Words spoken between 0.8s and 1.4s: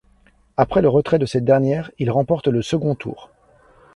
le retrait de